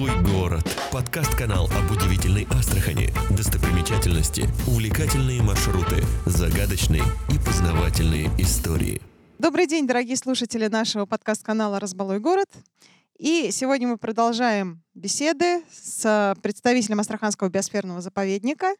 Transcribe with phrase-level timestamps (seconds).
[0.00, 0.64] Разбалуй город.
[0.92, 9.02] Подкаст-канал об удивительной Астрахани, достопримечательности, увлекательные маршруты, загадочные и познавательные истории.
[9.38, 12.48] Добрый день, дорогие слушатели нашего подкаст-канала «Разбалуй город».
[13.18, 18.74] И сегодня мы продолжаем беседы с представителем Астраханского биосферного заповедника.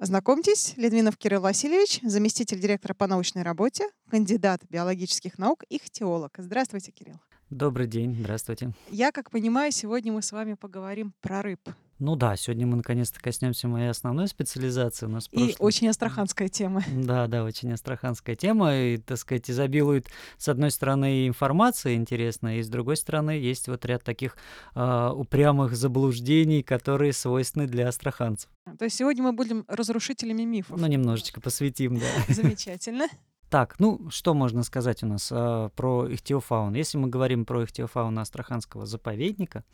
[0.00, 6.32] Знакомьтесь, Литвинов Кирилл Васильевич, заместитель директора по научной работе, кандидат биологических наук и ихтиолог.
[6.36, 7.20] Здравствуйте, Кирилл.
[7.50, 8.72] Добрый день, здравствуйте.
[8.90, 11.60] Я, как понимаю, сегодня мы с вами поговорим про рыб.
[11.98, 15.06] Ну да, сегодня мы наконец-то коснемся моей основной специализации.
[15.06, 15.56] У нас и прошлый...
[15.58, 16.84] очень астраханская тема.
[16.92, 18.76] Да, да, очень астраханская тема.
[18.76, 23.84] И, так сказать, изобилует, с одной стороны, информация интересная, и с другой стороны, есть вот
[23.86, 24.36] ряд таких
[24.74, 28.50] э, упрямых заблуждений, которые свойственны для астраханцев.
[28.78, 30.78] То есть сегодня мы будем разрушителями мифов.
[30.78, 32.06] Ну, немножечко посвятим, да.
[32.28, 33.08] Замечательно.
[33.50, 36.74] Так, ну что можно сказать у нас э, про ихтиофаун?
[36.74, 39.64] Если мы говорим про ихтиофауну Астраханского заповедника,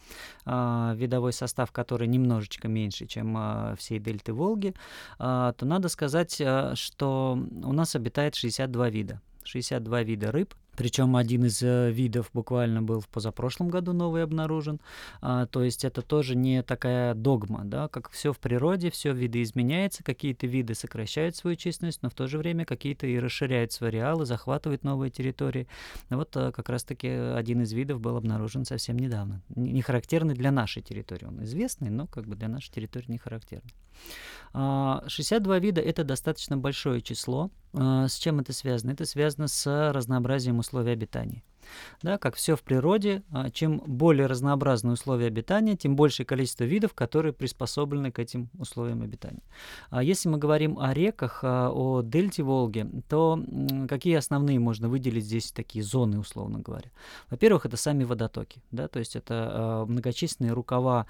[0.47, 4.75] э, видовой состав который немножечко меньше, чем э, всей дельты Волги,
[5.19, 9.21] э, то надо сказать, э, что у нас обитает 62 вида.
[9.43, 14.81] 62 вида рыб, причем один из э, видов буквально был в позапрошлом году новый обнаружен.
[15.21, 19.43] А, то есть это тоже не такая догма, да, как все в природе, все виды
[19.43, 23.89] изменяется, какие-то виды сокращают свою численность, но в то же время какие-то и расширяют свои
[23.89, 25.67] ареалы, захватывают новые территории.
[26.11, 29.43] Вот а, как раз-таки один из видов был обнаружен совсем недавно.
[29.55, 31.27] Не характерный для нашей территории.
[31.27, 33.73] Он известный, но как бы для нашей территории не характерный.
[34.53, 37.51] 62 а, вида– это достаточно большое число.
[37.73, 38.93] А, с чем это связано?
[38.93, 41.43] Это связано с разнообразием условий обитания.
[42.03, 46.95] Да, как все в природе, а, чем более разнообразные условия обитания, тем большее количество видов,
[46.95, 49.43] которые приспособлены к этим условиям обитания.
[49.91, 53.43] А если мы говорим о реках, о дельте Волги, то
[53.89, 56.91] какие основные можно выделить здесь такие зоны, условно говоря?
[57.31, 61.07] Во-первых, это сами водотоки, да, то есть это многочисленные рукава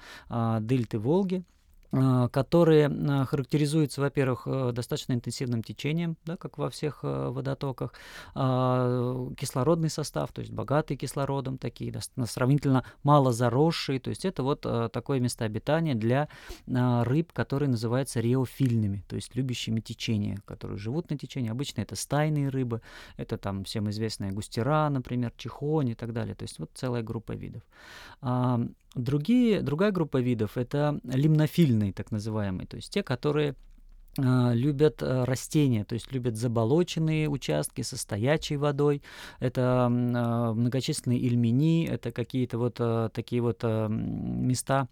[0.61, 1.54] дельты Волги, а,
[1.91, 7.93] которые а, характеризуются, во-первых, э, достаточно интенсивным течением, да, как во всех э, водотоках,
[8.33, 11.93] а, кислородный состав, то есть богатый кислородом, такие
[12.25, 16.27] сравнительно мало заросшие, то есть это вот э, такое место обитания для
[16.67, 21.49] рыб, которые называются реофильными, то есть любящими течение, которые живут на течении.
[21.49, 22.81] Обычно это стайные рыбы,
[23.17, 27.33] это там всем известная густера, например, чихонь и так далее, то есть вот целая группа
[27.33, 27.63] видов.
[28.95, 33.55] Другие, другая группа видов– это лимнофильные, так называемые, то есть те, которые
[34.17, 39.01] а, любят а, растения, то есть любят заболоченные участки со стоячей водой.
[39.39, 42.79] Это а, многочисленные ильмени, это какие-то вот
[43.13, 44.87] такие вот места,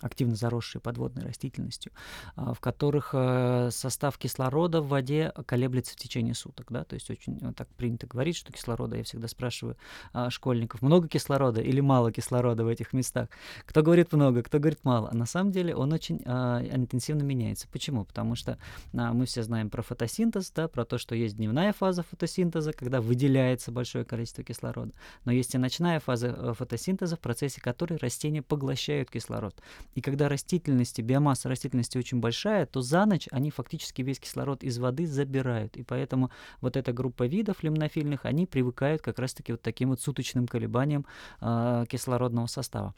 [0.00, 1.92] активно заросшие подводной растительностью,
[2.36, 6.66] а, в которых э, состав кислорода в воде колеблется в течение суток.
[6.70, 6.84] Да?
[6.84, 9.76] То есть очень вот так принято говорить, что кислорода, я всегда спрашиваю
[10.12, 13.28] а, школьников, много кислорода или мало кислорода в этих местах.
[13.66, 15.08] Кто говорит много, кто говорит мало.
[15.10, 17.66] А на самом деле он очень интенсивно меняется.
[17.68, 18.04] Почему?
[18.04, 18.58] Потому что
[18.92, 23.72] мы все знаем про фотосинтез, да, про то, что есть дневная фаза фотосинтеза, когда выделяется
[23.72, 24.92] большое количество кислорода.
[25.24, 29.54] Но есть и ночная фаза э, фотосинтеза, в процессе которой растения поглощают кислород.
[29.94, 34.78] И когда растительности, биомасса растительности очень большая, то за ночь они фактически весь кислород из
[34.78, 35.76] воды забирают.
[35.76, 36.30] И поэтому
[36.60, 41.06] вот эта группа видов лимнофильных, они привыкают как раз-таки вот таким вот суточным колебаниям
[41.40, 42.94] э, кислородного состава.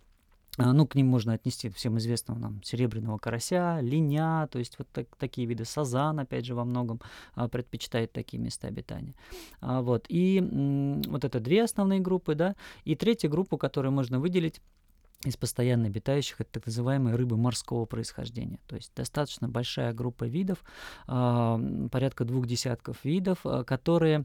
[0.58, 4.88] А, ну, к ним можно отнести всем известного нам серебряного карася, линя, то есть вот
[4.92, 7.00] так, такие виды сазан, опять же, во многом
[7.34, 9.14] а, предпочитает такие места обитания.
[9.60, 14.18] А, вот, и м, вот это две основные группы, да, и третья группа, которую можно
[14.18, 14.62] выделить,
[15.24, 18.60] из постоянно обитающих это так называемые рыбы морского происхождения.
[18.66, 20.62] То есть достаточно большая группа видов,
[21.08, 24.24] э, порядка двух десятков видов, э, которые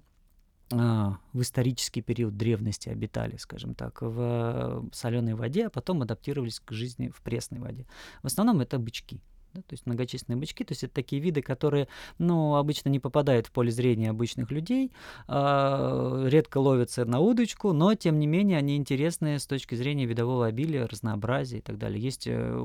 [0.74, 7.10] в исторический период древности обитали, скажем так, в соленой воде, а потом адаптировались к жизни
[7.10, 7.86] в пресной воде.
[8.24, 9.20] В основном это бычки
[9.54, 13.48] да, то есть многочисленные бычки, то есть это такие виды, которые, ну, обычно не попадают
[13.48, 14.92] в поле зрения обычных людей,
[15.28, 20.48] э, редко ловятся на удочку, но, тем не менее, они интересны с точки зрения видового
[20.48, 22.02] обилия, разнообразия и так далее.
[22.02, 22.56] Есть э,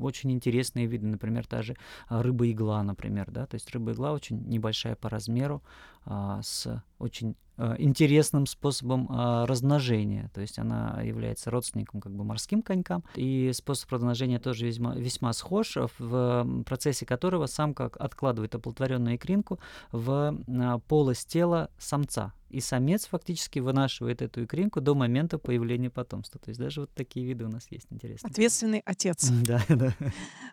[0.00, 1.76] очень интересные виды, например, та же
[2.08, 5.62] рыба-игла, например, да, то есть рыба-игла очень небольшая по размеру,
[6.06, 7.36] э, с очень
[7.78, 10.30] интересным способом а, размножения.
[10.34, 13.04] То есть она является родственником как бы морским конькам.
[13.14, 19.58] И способ размножения тоже весьма, весьма схож, в процессе которого самка откладывает оплодотворенную икринку
[19.92, 22.32] в а, полость тела самца.
[22.48, 26.40] И самец фактически вынашивает эту икринку до момента появления потомства.
[26.40, 28.30] То есть даже вот такие виды у нас есть интересные.
[28.30, 29.28] Ответственный отец.
[29.28, 29.92] Да, да.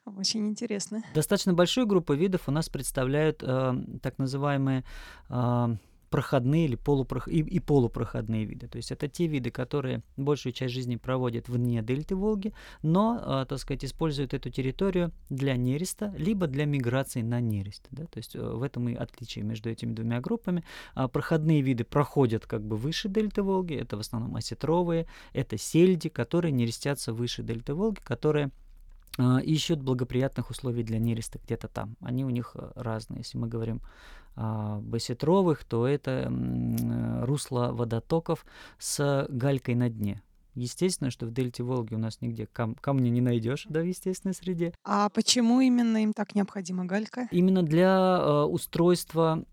[0.06, 1.04] Очень интересно.
[1.14, 4.84] Достаточно большую группу видов у нас представляют э, так называемые
[5.30, 5.76] э,
[6.14, 7.28] проходные или полупрох...
[7.28, 8.68] и, и полупроходные виды.
[8.68, 13.46] То есть это те виды, которые большую часть жизни проводят вне дельты Волги, но, э,
[13.50, 17.88] так сказать, используют эту территорию для нереста, либо для миграции на нерест.
[17.90, 18.04] Да?
[18.06, 20.64] То есть э, в этом и отличие между этими двумя группами.
[20.94, 26.10] А проходные виды проходят как бы выше дельты Волги, это в основном осетровые, это сельди,
[26.10, 28.52] которые нерестятся выше дельты Волги, которые
[29.18, 31.96] а, ищут благоприятных условий для нереста где-то там.
[32.02, 33.20] Они у них э, разные.
[33.20, 33.82] Если мы говорим
[34.36, 38.46] о басетровых, то это э, русло водотоков
[38.80, 40.22] с галькой на дне.
[40.56, 44.36] Естественно, что в дельте Волги у нас нигде кам- камня не найдешь, да, в естественной
[44.36, 44.74] среде.
[44.84, 47.28] А почему именно им так необходима галька?
[47.32, 49.44] Именно для э, устройства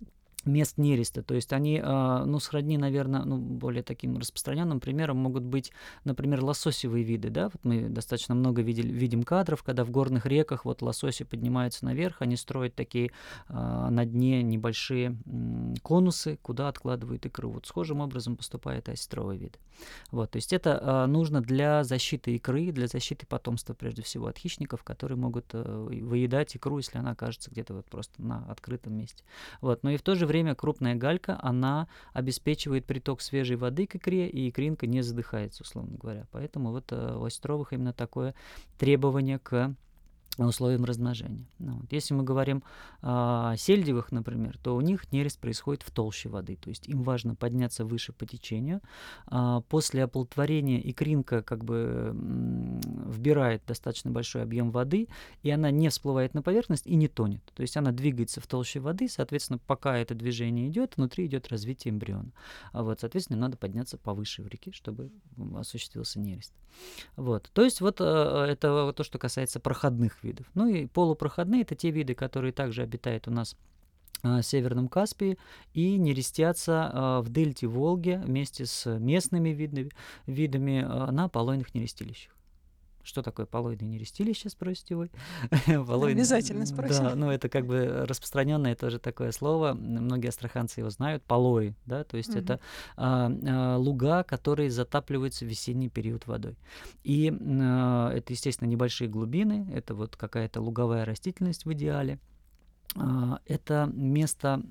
[0.46, 1.22] мест нереста.
[1.22, 5.72] То есть они, а, ну, сродни, наверное, ну, более таким распространенным примером могут быть,
[6.04, 7.31] например, лососевые виды.
[7.31, 7.44] Да?
[7.44, 12.22] Вот мы достаточно много видели, видим кадров, когда в горных реках вот лососи поднимаются наверх,
[12.22, 13.10] они строят такие
[13.48, 15.16] а, на дне небольшие
[15.82, 17.50] конусы, куда откладывают икру.
[17.50, 19.58] Вот схожим образом поступает осетровый вид.
[20.10, 24.38] Вот, то есть это а, нужно для защиты икры, для защиты потомства, прежде всего, от
[24.38, 29.25] хищников, которые могут выедать икру, если она окажется где-то вот просто на открытом месте.
[29.60, 33.97] Вот, но и в то же время крупная галька, она обеспечивает приток свежей воды к
[33.97, 36.27] икре, и икринка не задыхается, условно говоря.
[36.31, 38.35] Поэтому вот э, у островых именно такое
[38.79, 39.75] требование к
[40.38, 41.47] условиям размножения.
[41.59, 41.93] Ну, вот.
[41.93, 42.62] Если мы говорим
[43.03, 47.35] о сельдевых, например, то у них нерест происходит в толще воды, то есть им важно
[47.35, 48.81] подняться выше по течению.
[49.27, 52.12] А после оплодотворения икринка как бы
[53.06, 55.09] вбирает достаточно большой объем воды,
[55.43, 57.43] и она не всплывает на поверхность и не тонет.
[57.55, 61.93] То есть она двигается в толще воды, соответственно, пока это движение идет, внутри идет развитие
[61.93, 62.33] эмбриона.
[62.73, 65.11] А вот, соответственно, надо подняться повыше в реке, чтобы
[65.56, 66.53] осуществился нерест.
[67.17, 67.50] Вот.
[67.53, 70.46] То есть вот э, это то, что касается проходных видов.
[70.55, 73.56] Ну и полупроходные— это те виды, которые также обитают у нас
[74.22, 75.38] в Северном Каспии
[75.72, 79.90] и нерестятся э, в дельте Волги вместе с местными видами,
[80.26, 82.34] видами на полойных нерестилищах.
[83.02, 85.11] Что такое полойное нерестилище, спросите вы?
[85.67, 86.23] Полойное...
[86.23, 87.05] Обязательно спросим.
[87.05, 89.73] Да, ну это как бы распространенное тоже такое слово.
[89.73, 91.23] Многие астраханцы его знают.
[91.23, 92.38] Полой, да, то есть угу.
[92.38, 92.61] это
[92.97, 96.56] а, а, луга, которые затапливаются в весенний период водой.
[97.02, 102.19] И а, это, естественно, небольшие глубины, это вот какая-то луговая растительность в идеале.
[102.97, 104.62] А, это место,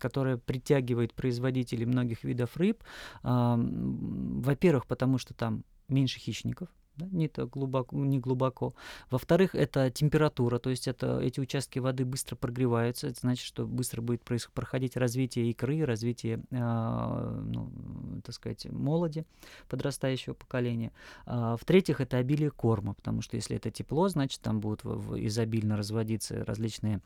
[0.00, 2.82] которое притягивает производителей многих видов рыб.
[3.22, 8.74] Во-первых, потому что там меньше хищников, да, не, так глубоко, не глубоко.
[9.10, 14.00] Во-вторых, это температура, то есть это, эти участки воды быстро прогреваются, это значит, что быстро
[14.00, 17.70] будет проходить развитие икры, развитие, э, ну,
[18.24, 19.24] так сказать, молоди
[19.68, 20.92] подрастающего поколения.
[21.26, 25.26] А, в-третьих, это обилие корма, потому что если это тепло, значит, там будут в, в
[25.26, 27.00] изобильно разводиться различные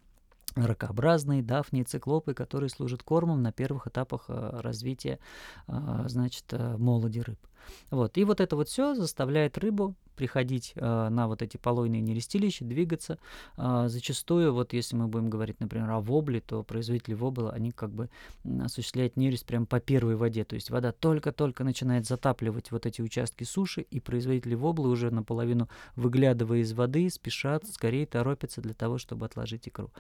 [0.55, 5.19] ракообразные, дафнии, циклопы, которые служат кормом на первых этапах э, развития,
[5.67, 7.39] э, значит, э, молоди рыб.
[7.91, 8.17] Вот.
[8.19, 13.19] И вот это вот все заставляет рыбу приходить э, на вот эти полойные нерестилища, двигаться.
[13.56, 17.91] Э, зачастую, вот если мы будем говорить, например, о вобле, то производители вобла, они как
[17.93, 18.11] бы
[18.61, 20.44] осуществляют нерест прямо по первой воде.
[20.44, 25.69] То есть вода только-только начинает затапливать вот эти участки суши, и производители воблы уже наполовину
[25.94, 29.93] выглядывая из воды, спешат, скорее торопятся для того, чтобы отложить икру.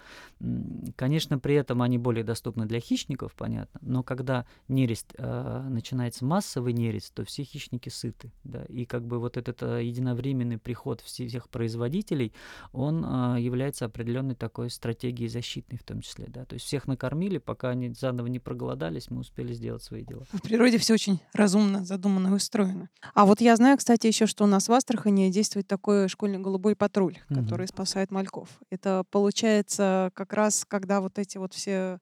[0.96, 6.72] Конечно, при этом они более доступны для хищников, понятно, но когда нерест э, начинается массовый
[6.72, 11.48] нерест, то все хищники сыты, да, и как бы вот этот э, единовременный приход всех
[11.48, 12.32] производителей,
[12.72, 17.38] он э, является определенной такой стратегией защитной в том числе, да, то есть всех накормили,
[17.38, 20.24] пока они заново не проголодались, мы успели сделать свои дела.
[20.32, 22.88] В природе все очень разумно задумано и устроено.
[23.14, 26.76] А вот я знаю, кстати, еще, что у нас в Астрахани действует такой школьный голубой
[26.76, 27.40] патруль, угу.
[27.40, 28.48] который спасает мальков.
[28.70, 31.98] Это получается как раз, когда вот эти вот все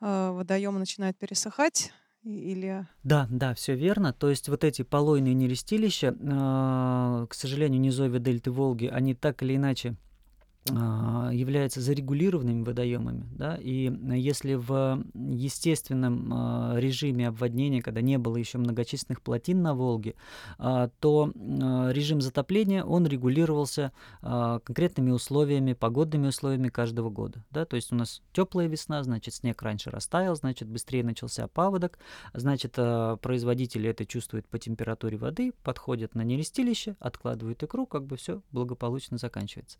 [0.00, 2.86] э, водоемы начинают пересыхать, или...
[3.02, 4.12] Да, да, все верно.
[4.12, 9.54] То есть вот эти полойные нерестилища, э, к сожалению, низовья дельты Волги, они так или
[9.54, 9.94] иначе
[10.70, 18.58] являются зарегулированными водоемами, да, и если в естественном а, режиме обводнения, когда не было еще
[18.58, 20.14] многочисленных плотин на Волге,
[20.58, 27.92] а, то режим затопления, он регулировался конкретными условиями, погодными условиями каждого года, да, то есть
[27.92, 31.98] у нас теплая весна, значит, снег раньше растаял, значит, быстрее начался паводок,
[32.34, 38.42] значит, производители это чувствуют по температуре воды, подходят на нерестилище, откладывают икру, как бы все
[38.52, 39.78] благополучно заканчивается.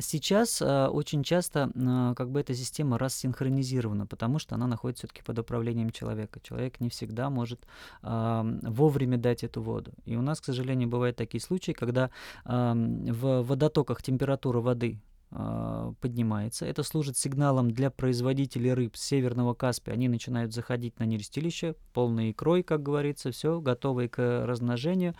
[0.00, 5.22] Сейчас э, очень часто э, как бы эта система рассинхронизирована, потому что она находится все-таки
[5.22, 6.40] под управлением человека.
[6.42, 7.66] Человек не всегда может
[8.02, 9.92] вовремя дать эту воду.
[10.04, 12.10] И у нас, к сожалению, бывают такие случаи, когда
[12.44, 15.00] в водотоках температура воды
[15.30, 16.66] а, поднимается.
[16.66, 19.94] Это служит сигналом для производителей рыб с Северного Каспия.
[19.94, 25.14] Они начинают заходить на нерестилище, полной икрой, как говорится, все, готовые к размножению.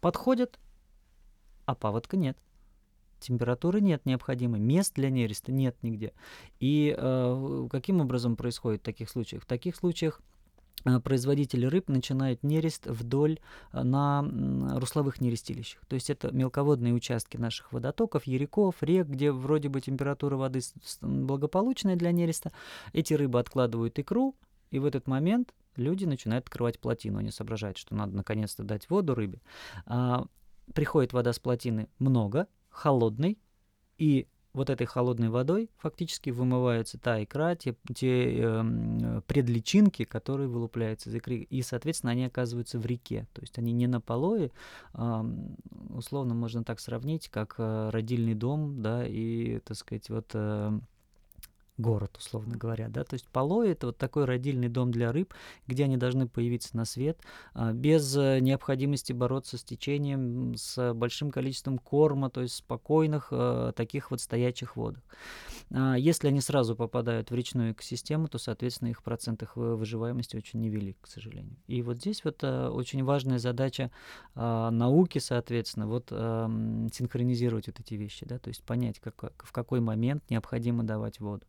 [0.00, 0.58] Подходят,
[1.66, 2.36] а паводка нет.
[3.24, 6.12] Температуры нет необходимой, мест для нереста нет нигде.
[6.60, 9.42] И э, каким образом происходит в таких случаях?
[9.42, 10.20] В таких случаях
[10.84, 13.38] Э, производители рыб начинают нерест вдоль
[13.72, 14.22] э, на
[14.78, 15.84] русловых нерестилищах.
[15.86, 20.60] То есть это мелководные участки наших водотоков, яриков, рек, где вроде бы температура воды
[21.00, 22.52] благополучная для нереста.
[22.92, 24.36] Эти рыбы откладывают икру,
[24.70, 27.18] и в этот момент люди начинают открывать плотину.
[27.18, 29.40] Они соображают, что надо наконец-то дать воду рыбе.
[29.86, 30.26] А,
[30.74, 33.38] приходит вода с плотины много, холодной,
[33.98, 41.10] и вот этой холодной водой фактически вымываются та икра, те, те э, предличинки, которые вылупляются
[41.10, 43.26] из икры, и, соответственно, они оказываются в реке.
[43.32, 44.52] То есть они не на полое,
[44.94, 45.24] э,
[45.90, 50.30] условно можно так сравнить, как э, родильный дом, да, и, так сказать, вот...
[50.34, 50.78] Э,
[51.76, 55.34] город, условно говоря, да, то есть полой это вот такой родильный дом для рыб,
[55.66, 57.18] где они должны появиться на свет
[57.52, 63.72] а, без э, необходимости бороться с течением, с большим количеством корма, то есть спокойных а,
[63.72, 65.02] таких вот стоячих водах.
[65.72, 70.60] А, если они сразу попадают в речную экосистему, то, соответственно, их процент их выживаемости очень
[70.60, 71.56] невелик, к сожалению.
[71.66, 73.90] И вот здесь вот а, очень важная задача
[74.34, 79.80] а, науки, соответственно, вот синхронизировать вот эти вещи, да, то есть понять, как, в какой
[79.80, 81.44] момент необходимо давать воду.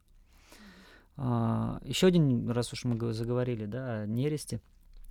[1.17, 4.61] А, еще один, раз уж мы заговорили да, о нересте,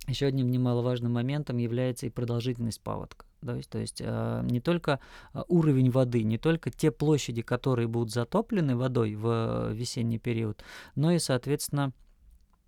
[0.07, 3.25] еще одним немаловажным моментом является и продолжительность паводка.
[3.41, 4.99] Да, то есть э, не только
[5.47, 10.63] уровень воды, не только те площади, которые будут затоплены водой в весенний период,
[10.95, 11.91] но и, соответственно,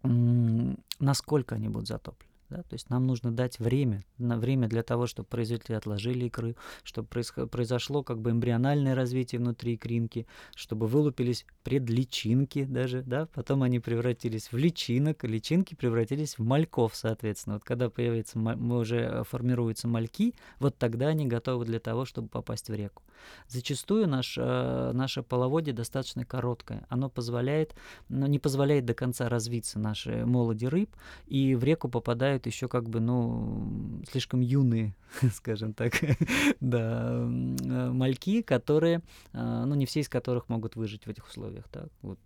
[0.04, 2.27] насколько они будут затоплены.
[2.50, 2.64] Да?
[2.64, 7.08] То есть нам нужно дать время, на время для того, чтобы производители отложили икры, чтобы
[7.08, 14.52] произошло как бы эмбриональное развитие внутри икринки, чтобы вылупились предличинки даже, да, потом они превратились
[14.52, 17.56] в личинок, личинки превратились в мальков, соответственно.
[17.56, 22.74] Вот когда появится, уже формируются мальки, вот тогда они готовы для того, чтобы попасть в
[22.74, 23.04] реку.
[23.48, 26.86] Зачастую наш, э, наше половодье достаточно короткое.
[26.90, 27.76] Оно позволяет,
[28.10, 32.90] но не позволяет до конца развиться наши молоди рыб, и в реку попадают еще как
[32.90, 34.96] бы, ну, слишком юные,
[35.34, 35.94] скажем так,
[36.60, 39.02] да, э, мальки, которые,
[39.34, 41.68] э, ну, не все из которых могут выжить в этих условиях.
[41.70, 41.90] Так?
[42.02, 42.20] Вот.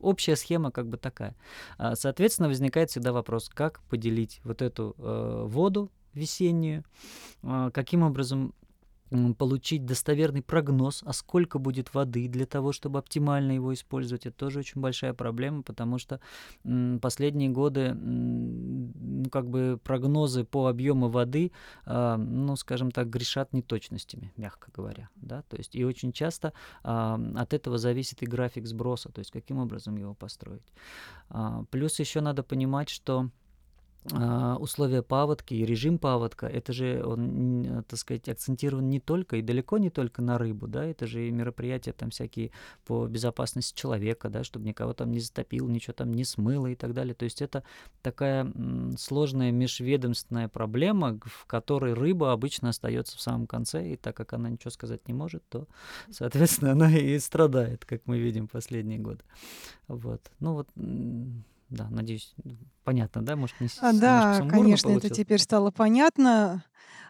[0.00, 1.34] Общая схема как бы такая.
[1.78, 6.84] А, соответственно, возникает всегда вопрос, как поделить вот эту э, воду весеннюю,
[7.42, 8.54] а, каким образом
[9.38, 14.26] получить достоверный прогноз, а сколько будет воды для того, чтобы оптимально его использовать.
[14.26, 16.20] Это тоже очень большая проблема, потому что
[17.00, 21.52] последние годы, ну, как бы прогнозы по объему воды,
[21.84, 27.20] а, ну, скажем так, грешат неточностями, мягко говоря, да, то есть и очень часто а,
[27.36, 30.72] от этого зависит и график сброса, то есть каким образом его построить.
[31.28, 33.30] А, плюс еще надо понимать, что
[34.60, 39.78] условия паводки и режим паводка, это же, он, так сказать, акцентирован не только и далеко
[39.78, 42.52] не только на рыбу, да, это же и мероприятия там всякие
[42.84, 46.94] по безопасности человека, да, чтобы никого там не затопил, ничего там не смыло и так
[46.94, 47.14] далее.
[47.14, 47.64] То есть это
[48.02, 48.52] такая
[48.98, 54.48] сложная межведомственная проблема, в которой рыба обычно остается в самом конце, и так как она
[54.48, 55.66] ничего сказать не может, то,
[56.10, 59.24] соответственно, она и страдает, как мы видим последние годы.
[59.88, 60.30] Вот.
[60.40, 60.68] Ну вот
[61.68, 62.34] да, надеюсь,
[62.84, 63.36] понятно, да?
[63.36, 66.64] Может, не а, Да, конечно, это теперь стало понятно.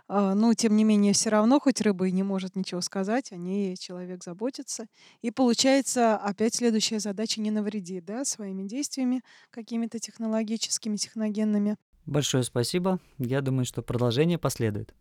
[0.08, 3.36] А, но, тем не менее, все равно, хоть рыба и не может ничего сказать, о
[3.36, 4.86] ней человек заботится.
[5.20, 11.76] И получается, опять следующая задача не навреди, да, своими действиями какими-то технологическими, техногенными.
[12.06, 13.00] Большое спасибо.
[13.18, 14.94] Я думаю, что продолжение последует.